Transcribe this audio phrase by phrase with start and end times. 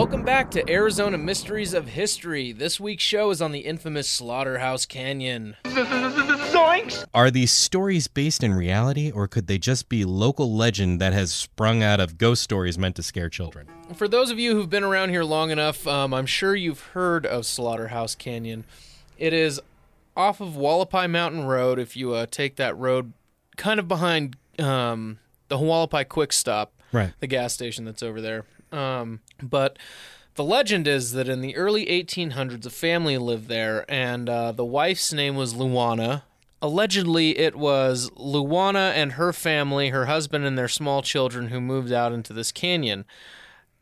[0.00, 2.52] Welcome back to Arizona Mysteries of History.
[2.52, 5.56] This week's show is on the infamous Slaughterhouse Canyon.
[7.12, 11.32] Are these stories based in reality, or could they just be local legend that has
[11.32, 13.68] sprung out of ghost stories meant to scare children?
[13.94, 17.26] For those of you who've been around here long enough, um, I'm sure you've heard
[17.26, 18.64] of Slaughterhouse Canyon.
[19.18, 19.60] It is
[20.16, 21.78] off of Hualapai Mountain Road.
[21.78, 23.12] If you uh, take that road,
[23.58, 27.12] kind of behind um, the Hualapai Quick Stop, Right.
[27.20, 28.46] the gas station that's over there.
[28.72, 29.78] Um, but
[30.34, 34.64] the legend is that in the early 1800s, a family lived there, and uh, the
[34.64, 36.22] wife's name was Luana.
[36.62, 41.92] Allegedly, it was Luana and her family, her husband, and their small children who moved
[41.92, 43.04] out into this canyon.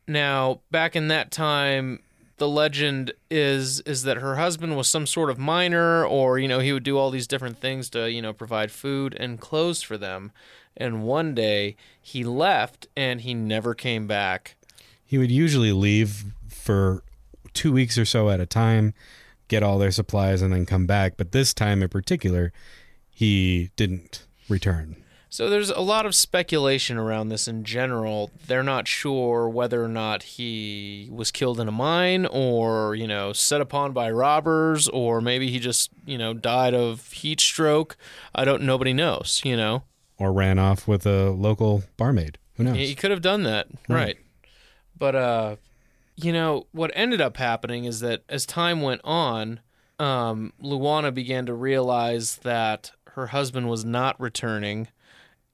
[0.06, 2.00] Now, back in that time,
[2.38, 6.60] the legend is is that her husband was some sort of miner, or you know,
[6.60, 9.98] he would do all these different things to you know provide food and clothes for
[9.98, 10.32] them.
[10.76, 14.56] And one day he left, and he never came back.
[15.08, 17.02] He would usually leave for
[17.54, 18.92] two weeks or so at a time,
[19.48, 21.14] get all their supplies, and then come back.
[21.16, 22.52] But this time in particular,
[23.08, 24.96] he didn't return.
[25.30, 28.30] So there's a lot of speculation around this in general.
[28.46, 33.32] They're not sure whether or not he was killed in a mine or, you know,
[33.32, 37.96] set upon by robbers or maybe he just, you know, died of heat stroke.
[38.34, 39.84] I don't nobody knows, you know.
[40.18, 42.36] Or ran off with a local barmaid.
[42.56, 42.76] Who knows?
[42.76, 43.96] He could have done that, right.
[43.96, 44.18] Right.
[44.98, 45.56] But uh
[46.16, 49.60] you know, what ended up happening is that as time went on,
[49.98, 54.88] um Luana began to realize that her husband was not returning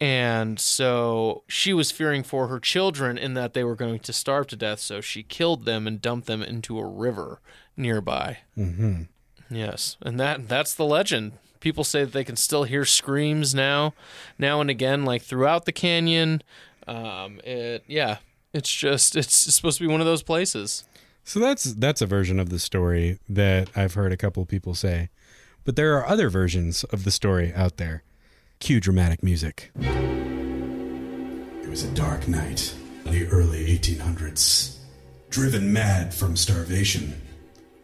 [0.01, 4.47] and so she was fearing for her children in that they were going to starve
[4.49, 7.41] to death, so she killed them and dumped them into a river
[7.77, 8.39] nearby.
[8.55, 9.03] hmm
[9.51, 11.33] Yes, and that that's the legend.
[11.61, 13.95] People say that they can still hear screams now,
[14.39, 16.43] now and again, like throughout the canyon.
[16.87, 18.19] Um, it yeah,
[18.55, 20.85] it's just it's supposed to be one of those places.
[21.25, 25.11] So that's that's a version of the story that I've heard a couple people say.
[25.65, 28.05] But there are other versions of the story out there.
[28.61, 29.73] Cue dramatic music.
[29.77, 34.77] It was a dark night in the early 1800s.
[35.31, 37.21] Driven mad from starvation,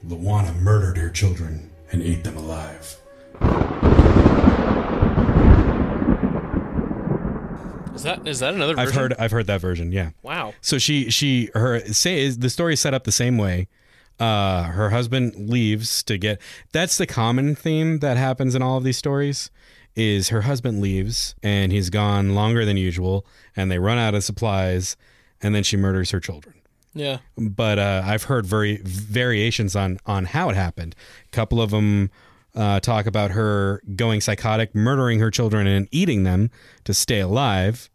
[0.07, 3.00] Luana murdered her children and ate them alive.
[8.01, 8.73] Is that is that another?
[8.79, 9.03] I've version?
[9.03, 10.13] heard I've heard that version, yeah.
[10.23, 10.55] Wow.
[10.63, 13.69] So she she her say is the story is set up the same way.
[14.19, 16.41] Uh, her husband leaves to get.
[16.73, 19.51] That's the common theme that happens in all of these stories.
[19.95, 24.25] Is her husband leaves and he's gone longer than usual, and they run out of
[24.25, 24.97] supplies,
[25.43, 26.55] and then she murders her children.
[26.95, 27.19] Yeah.
[27.37, 30.95] But uh, I've heard very variations on on how it happened.
[31.27, 32.11] A couple of them
[32.55, 36.51] uh, talk about her going psychotic, murdering her children, and eating them
[36.85, 37.89] to stay alive.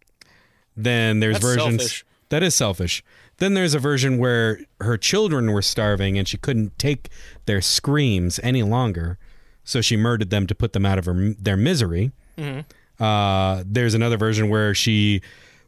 [0.75, 2.05] Then there's That's versions selfish.
[2.29, 3.03] that is selfish.
[3.37, 7.09] Then there's a version where her children were starving and she couldn't take
[7.45, 9.17] their screams any longer,
[9.63, 12.11] so she murdered them to put them out of her, their misery.
[12.99, 15.21] Uh, there's another version where she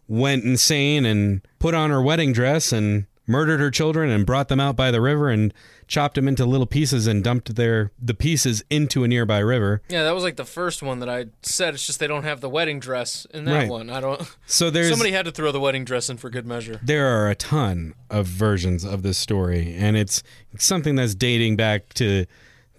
[0.07, 4.59] went insane and put on her wedding dress and murdered her children and brought them
[4.59, 5.53] out by the river and
[5.87, 9.81] chopped them into little pieces and dumped their the pieces into a nearby river.
[9.89, 11.73] Yeah, that was like the first one that I said.
[11.73, 13.69] It's just they don't have the wedding dress in that Right.
[13.69, 13.89] one.
[13.89, 14.21] I don't.
[14.45, 16.79] So there's Somebody had to throw the wedding dress in for good measure.
[16.81, 20.23] there are a ton of versions of this story and it's
[20.57, 22.25] something that's dating back to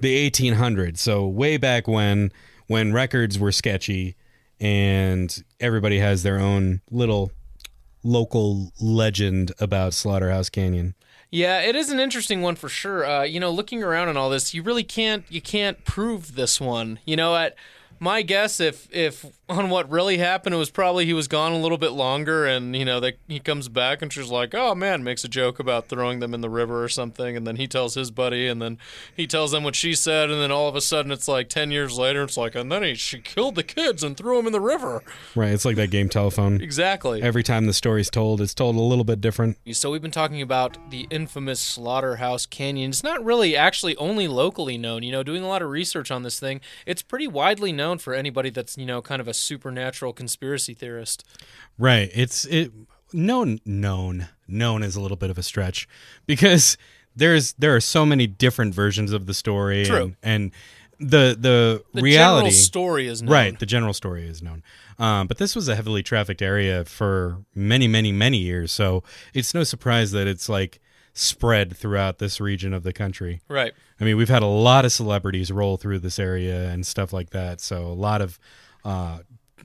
[0.00, 2.32] the 1800s so way back when
[2.68, 4.16] when records were sketchy
[4.60, 7.30] and everybody has their own little
[8.08, 10.94] local legend about slaughterhouse canyon
[11.30, 13.04] Yeah, it is an interesting one for sure.
[13.04, 16.58] Uh, you know, looking around and all this, you really can't you can't prove this
[16.58, 16.98] one.
[17.04, 17.54] You know, at
[18.00, 21.58] my guess, if if on what really happened, it was probably he was gone a
[21.58, 25.02] little bit longer, and you know, that he comes back and she's like, "Oh man,"
[25.02, 27.94] makes a joke about throwing them in the river or something, and then he tells
[27.94, 28.78] his buddy, and then
[29.16, 31.70] he tells them what she said, and then all of a sudden it's like ten
[31.70, 34.52] years later, it's like, and then he she killed the kids and threw them in
[34.52, 35.02] the river.
[35.34, 37.22] right it's like that game telephone Exactly.
[37.22, 40.42] every time the story's told it's told a little bit different So we've been talking
[40.42, 42.90] about the infamous Slaughterhouse Canyon.
[42.90, 45.02] It's not really actually only locally known.
[45.02, 48.12] You know, doing a lot of research on this thing, it's pretty widely known for
[48.12, 51.24] anybody that's you know kind of a supernatural conspiracy theorist.
[51.78, 52.10] Right.
[52.12, 52.72] It's it
[53.14, 55.88] known known known is a little bit of a stretch
[56.26, 56.76] because
[57.16, 60.02] there's there are so many different versions of the story True.
[60.02, 60.52] and, and
[61.00, 63.32] the the, The reality general story is known.
[63.32, 64.62] right the general story is known
[64.98, 69.54] um, but this was a heavily trafficked area for many many many years so it's
[69.54, 70.80] no surprise that it's like
[71.18, 73.72] spread throughout this region of the country Right.
[74.00, 77.30] I mean, we've had a lot of celebrities roll through this area and stuff like
[77.30, 77.60] that.
[77.60, 78.38] So a lot of
[78.84, 79.18] uh,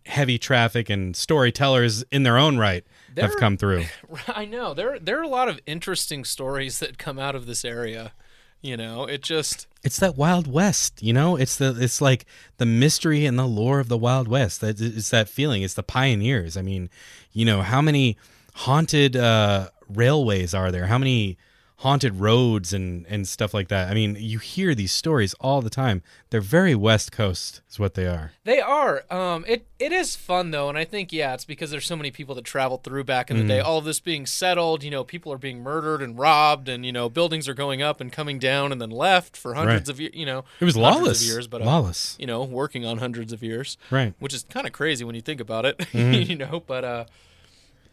[0.05, 2.83] heavy traffic and storytellers in their own right
[3.17, 3.85] have come through.
[4.27, 7.63] I know there there are a lot of interesting stories that come out of this
[7.63, 8.13] area.
[8.61, 11.35] You know, it just It's that Wild West, you know.
[11.35, 12.25] It's the it's like
[12.57, 14.61] the mystery and the lore of the Wild West.
[14.61, 15.61] That it's that feeling.
[15.63, 16.55] It's the pioneers.
[16.57, 16.89] I mean,
[17.33, 18.17] you know, how many
[18.55, 20.87] haunted uh, railways are there?
[20.87, 21.37] How many
[21.77, 23.89] haunted roads and and stuff like that?
[23.89, 26.01] I mean, you hear these stories all the time.
[26.29, 28.31] They're very West Coast, is what they are.
[28.45, 29.03] They are.
[29.11, 32.09] Um, it it is fun though, and I think yeah, it's because there's so many
[32.09, 33.47] people that traveled through back in the Mm-hmm.
[33.49, 33.59] day.
[33.59, 36.91] All of this being settled, you know, people are being murdered and robbed, and you
[36.93, 39.93] know, buildings are going up and coming down and then left for hundreds Right.
[39.95, 40.13] of years.
[40.15, 41.21] You know, It was lawless.
[41.21, 44.13] of years, but uh, lawless, you know, working on hundreds of years, right?
[44.19, 45.77] which is kind of crazy when you think about it.
[45.93, 46.31] Mm-hmm.
[46.31, 47.05] you know, but uh,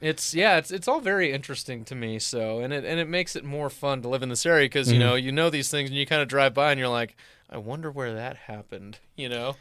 [0.00, 2.19] it's yeah, it's it's all very interesting to me.
[2.19, 4.87] So and it and it makes it more fun to live in this area because
[4.88, 4.94] Mm-hmm.
[4.94, 7.17] you know you know these things and you kind of drive by and you're like,
[7.49, 8.99] I wonder where that happened.
[9.17, 9.56] You know.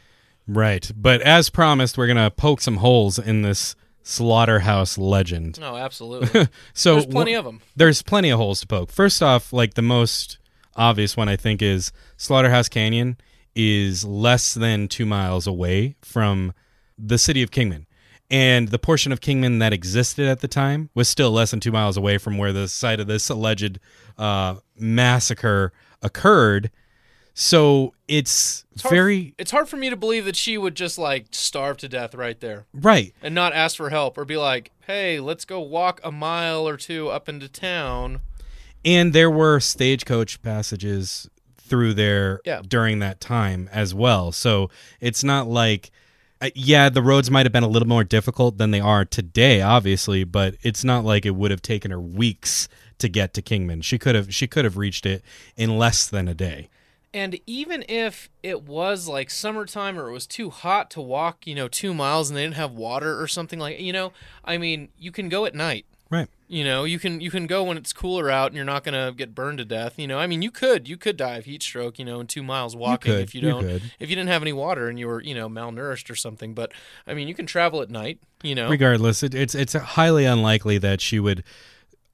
[0.48, 0.90] Right.
[0.96, 5.60] But as promised, we're gonna poke some holes in this slaughterhouse legend.
[5.60, 6.48] No, absolutely.
[6.74, 7.60] So There's plenty wh- of them.
[7.76, 8.90] there's plenty of holes to poke.
[8.90, 10.38] First off, like the most
[10.76, 13.16] obvious one I think is Slaughterhouse Canyon
[13.54, 16.52] is less than two miles away from
[16.98, 17.86] the city of Kingman.
[18.30, 21.72] And the portion of Kingman that existed at the time was still less than two
[21.72, 23.80] miles away from where the site of this alleged
[24.16, 26.70] uh, massacre occurred.
[27.34, 31.76] So it's, very It's hard for me to believe that she would just like starve
[31.78, 33.14] to death right there right.
[33.22, 36.76] and not ask for help or be like, "Hey, let's go walk a mile or
[36.76, 38.20] two up into town."
[38.82, 41.28] and there were stagecoach passages
[41.58, 42.62] through there Yeah.
[42.66, 45.90] during that time as well so it's not like
[46.42, 49.60] Uh, yeah the roads might have been a little more difficult than they are today
[49.60, 52.66] obviously but it's not like it would have taken her weeks
[52.98, 55.22] to get to kingman she could have she could have reached it
[55.56, 56.68] in less than a day
[57.12, 61.56] And even if it was like summertime or it was too hot to walk, you
[61.56, 64.12] know, 2 miles and they didn't have water or something like, you know,
[64.44, 65.86] I mean, you can go at night.
[66.10, 68.82] Right You know, you can you can go when it's cooler out and you're not
[68.84, 69.98] gonna get burned to death.
[69.98, 71.98] You know, I mean, you could you could die of heat stroke.
[71.98, 73.82] You know, in two miles walking could, if you you don't could.
[74.00, 76.52] if you didn't have any water and you were you know malnourished or something.
[76.54, 76.72] But
[77.06, 78.18] I mean, you can travel at night.
[78.42, 81.44] You know, regardless it, it's it's highly unlikely that she would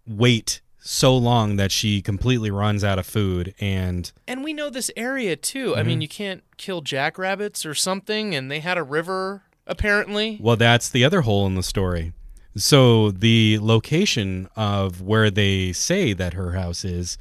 [0.06, 4.90] wait so long that she completely runs out of food and and we know this
[4.96, 5.74] area too.
[5.74, 5.88] I Mm-hmm.
[5.88, 10.38] mean, you can't kill jackrabbits or something, and they had a river apparently.
[10.40, 12.12] Well, that's the other hole in the story.
[12.56, 17.18] So the location of where they say that her house is,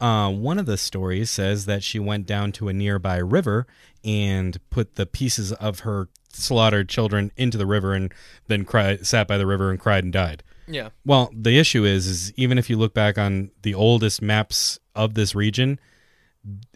[0.00, 3.66] uh, one of the stories says that she went down to a nearby river
[4.04, 8.12] and put the pieces of her slaughtered children into the river and
[8.46, 10.42] then cried, sat by the river and cried and died.
[10.70, 14.78] Yeah, Well, the issue is, is even if you look back on the oldest maps
[14.94, 15.80] of this region,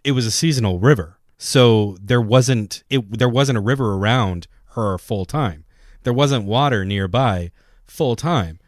[0.03, 1.19] it was a seasonal river.
[1.37, 5.65] So there wasn't it there wasn't a river around her full time.
[6.05, 7.51] There wasn't water nearby
[7.87, 8.59] full time.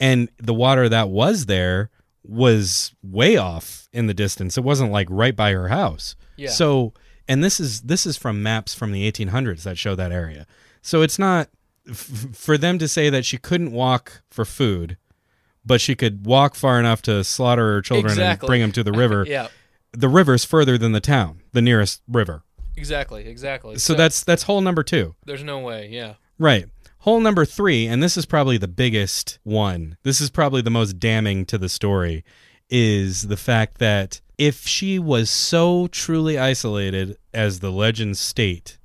[0.00, 1.90] And the water that was there
[2.24, 4.56] was way off in the distance.
[4.56, 6.16] It wasn't like right by her house.
[6.36, 6.50] Yeah.
[6.50, 6.92] So
[7.28, 10.46] and this is this is from maps from the 1800s that show that area.
[10.82, 11.48] So it's not
[11.88, 11.96] f-
[12.34, 14.96] for them to say that she couldn't walk for food,
[15.64, 18.46] but she could walk far enough to slaughter her children Exactly.
[18.46, 19.24] and bring them to the river.
[19.28, 19.48] yeah,
[19.92, 22.42] The river's further than the town, the nearest river.
[22.76, 23.78] exactly, exactly.
[23.78, 25.14] So that's that's hole number 2.
[25.26, 25.88] there's no way.
[25.92, 26.66] Yeah, Right.
[27.02, 29.96] Hole number 3, and this is probably the biggest one.
[30.04, 32.24] This is probably the most damning to the story
[32.70, 38.78] is the fact that if she was so truly isolated as the legends state,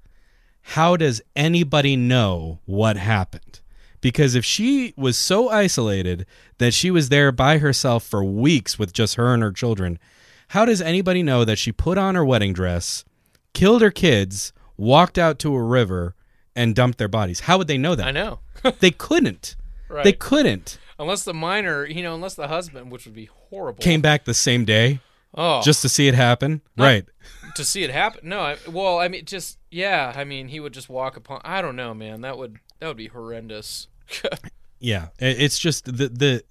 [0.62, 3.60] how does anybody know what happened?
[4.02, 6.26] Because if she was so isolated
[6.58, 10.00] that she was there by herself for weeks with just her and her children,
[10.48, 13.06] how does anybody know that she put on her wedding dress,
[13.54, 16.16] killed her kids, walked out to a river,
[16.58, 17.40] and dumped their bodies?
[17.42, 18.08] How would they know that?
[18.08, 18.40] I know.
[18.80, 19.56] They couldn't.
[19.88, 20.04] right.
[20.04, 20.78] They couldn't.
[21.00, 24.34] unless the miner, you know, unless the husband, which would be horrible, Came back the
[24.34, 25.00] same day
[25.36, 26.62] oh, just to see it happen.
[26.78, 27.06] Right.
[27.56, 28.28] to see it happen.
[28.28, 30.12] No, I, well, I mean, just yeah.
[30.16, 31.40] I mean, he would just walk upon.
[31.46, 32.22] I don't know, man.
[32.22, 33.88] That would that would be horrendous.
[34.80, 36.44] Yeah, it's just the the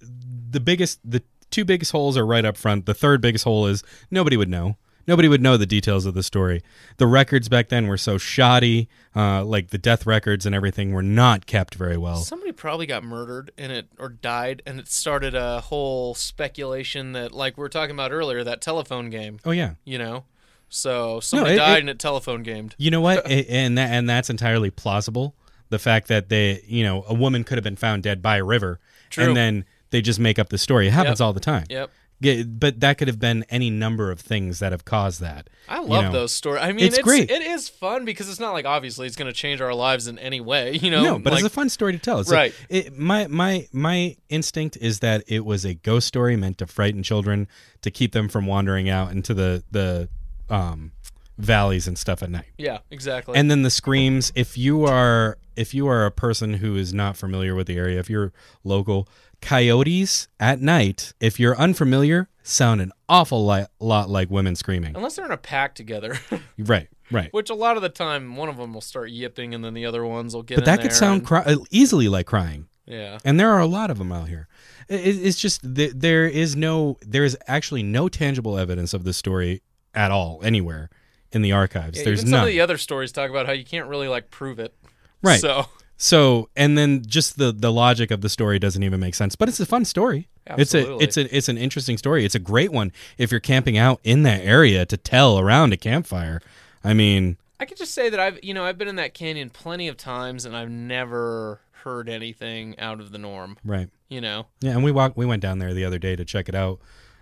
[0.51, 2.85] the biggest the two biggest holes are right up front.
[2.85, 4.75] The third biggest hole is nobody would know.
[5.07, 6.61] Nobody would know the details of the story.
[6.97, 11.01] The records back then were so shoddy, uh, like the death records and everything were
[11.01, 12.17] not kept very well.
[12.17, 17.31] Somebody probably got murdered in it or died, and it started a whole speculation that,
[17.31, 19.39] like we were talking about earlier, that telephone game.
[19.45, 20.25] Oh yeah, You know,
[20.69, 22.75] so somebody it- died it- and it telephone gamed.
[22.77, 23.25] you know what?
[23.31, 25.35] I- and that and that's entirely plausible.
[25.69, 28.43] The fact that they, you know, a woman could have been found dead by a
[28.43, 29.25] river, True.
[29.25, 30.87] and then they just make up the story.
[30.87, 31.25] It happens Yep.
[31.25, 31.65] all the time.
[31.69, 31.91] Yep.
[32.19, 35.49] But that could have been any number of things that have caused that.
[35.69, 36.11] I you love know.
[36.11, 36.63] those stories.
[36.63, 37.29] I mean, It's it's, great.
[37.29, 40.17] It is fun because it's not like obviously it's going to change our lives in
[40.17, 40.79] any way.
[40.87, 42.19] You know, No, but like, it's a fun story to tell.
[42.19, 42.53] It's Right.
[42.71, 46.67] Like, it, my my my instinct is that it was a ghost story meant to
[46.67, 47.47] frighten children
[47.81, 50.07] to keep them from wandering out into the the
[50.49, 50.93] um,
[51.37, 52.45] valleys and stuff at night.
[52.57, 53.37] yeah, exactly.
[53.37, 54.31] And then the screams.
[54.33, 57.99] If you are if you are a person who is not familiar with the area,
[57.99, 58.31] if you're
[58.63, 59.09] local,
[59.41, 64.95] coyotes at night, if you're unfamiliar, sound an awful li- lot like women screaming.
[64.95, 66.17] Unless they're in a pack together,
[66.57, 67.31] Right, right.
[67.33, 69.85] which a lot of the time one of them will start yipping and then the
[69.85, 70.55] other ones will get.
[70.55, 72.67] But that could sound and- cry- easily like crying.
[72.85, 73.17] yeah.
[73.25, 74.47] and there are a lot of them out here.
[74.89, 79.61] It's just th- there is no there is actually no tangible evidence of this story
[79.93, 80.89] at all anywhere
[81.33, 81.97] in the archives.
[81.97, 82.47] Yeah, There's even some none.
[82.47, 84.73] of the other stories talk about how you can't really like prove it.
[85.21, 85.41] Right.
[85.41, 85.65] So
[85.97, 89.35] so and then just the the logic of the story doesn't even make sense.
[89.35, 90.29] But it's a fun story.
[90.47, 91.03] Absolutely.
[91.03, 92.23] It's a it's a it's an interesting story.
[92.23, 95.77] It's a great one if you're camping out in that area to tell around a
[95.77, 96.41] campfire.
[96.83, 99.49] I mean, I could just say that I've you know I've been in that canyon
[99.49, 103.57] plenty of times and I've never heard anything out of the norm.
[103.63, 103.89] right.
[104.09, 104.47] You know.
[104.61, 105.17] Yeah, and we walked.
[105.17, 106.79] We went down there the other day to check it out,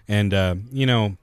[0.08, 1.18] and uh, you know,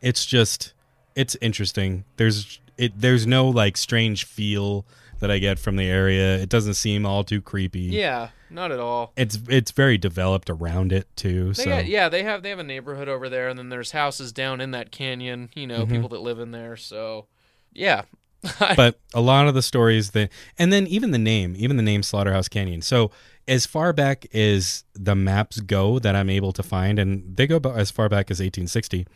[0.00, 0.72] it's just
[1.14, 2.04] it's interesting.
[2.16, 2.98] There's it.
[2.98, 4.86] There's no like strange feel
[5.24, 6.36] that I get from the area.
[6.36, 7.80] It doesn't seem all too creepy.
[7.80, 9.14] Yeah, not at all.
[9.16, 11.54] It's it's very developed around it too.
[11.54, 13.92] They so got, yeah, they have they have a neighborhood over there, and then there's
[13.92, 15.48] houses down in that canyon.
[15.54, 15.92] You know, mm-hmm.
[15.92, 16.76] people that live in there.
[16.76, 17.26] So,
[17.72, 18.02] yeah,
[18.76, 22.02] but a lot of the stories that and then even the name even the name
[22.02, 23.10] slaughterhouse canyon so
[23.48, 27.58] as far back as the maps go that i'm able to find and they go
[27.74, 29.06] as far back as 1860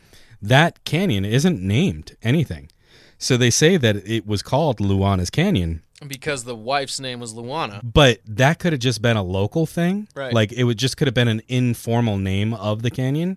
[0.40, 2.70] that canyon isn't named anything
[3.18, 7.80] so they say that it was called luana's canyon because the wife's name was Luana.
[7.82, 10.32] but that could have just been a local thing Right.
[10.32, 13.36] like it would just could have been an informal name of the canyon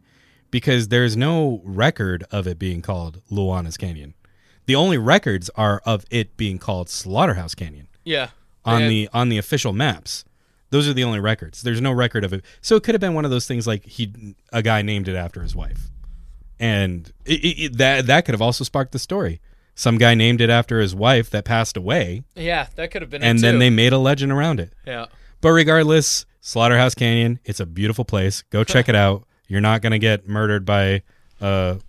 [0.51, 4.13] because there's no record of it being called luana's canyon
[4.67, 8.29] the only records are of it being called slaughterhouse canyon Yeah,
[8.63, 10.23] on And- the on the official maps.
[10.69, 11.63] Those are the only records.
[11.63, 12.45] There's no record of it.
[12.61, 15.15] So it could have been one of those things like he a guy named it
[15.15, 15.89] after his wife,
[16.59, 19.41] and it, it, it- that that could have also sparked the story.
[19.75, 23.23] Some guy named it after his wife that passed away, yeah, that could have been.
[23.23, 23.59] and then too.
[23.59, 24.73] they made a legend around it.
[24.85, 25.05] yeah,
[25.39, 28.43] But regardless, Slaughterhouse Canyon, it's a beautiful place.
[28.49, 29.25] Go check it out.
[29.47, 31.03] You're not gonna get murdered by
[31.39, 31.79] a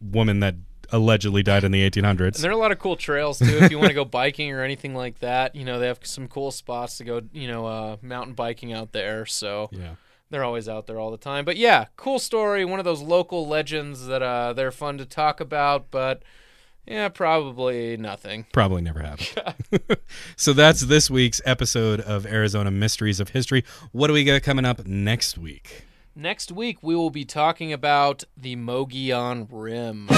[0.00, 0.54] woman that
[0.92, 2.34] allegedly died in the 1800s.
[2.34, 3.44] and there are a lot of cool trails too.
[3.46, 6.28] if you want to go biking or anything like that, you know, they have some
[6.28, 7.22] cool spots to go.
[7.32, 9.26] You know, uh, mountain biking out there.
[9.26, 9.94] So yeah.
[10.30, 11.44] they're always out there all the time.
[11.44, 12.64] But yeah, cool story.
[12.64, 16.22] One of those local legends that uh, they're fun to talk about, but
[16.90, 18.46] yeah, probably nothing.
[18.52, 19.80] Probably never happened.
[20.36, 23.64] so that's this week's episode of Arizona Mysteries of History.
[23.92, 25.84] What do we got coming up next week?
[26.16, 30.08] Next week, we will be talking about the Mogollon Rim.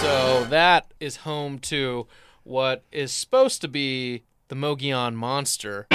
[0.00, 2.06] So, that is home to
[2.44, 5.88] what is supposed to be the Mogollon Monster.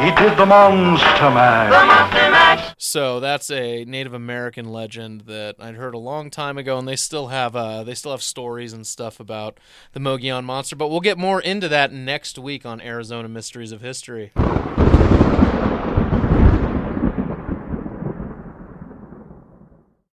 [0.00, 2.74] He did the monster mash.
[2.78, 6.96] So that's a Native American legend that I'd heard a long time ago, and they
[6.96, 9.60] still have uh, they still have stories and stuff about
[9.92, 10.74] the Mogollon monster.
[10.74, 14.32] But we'll get more into that next week on Arizona Mysteries of History.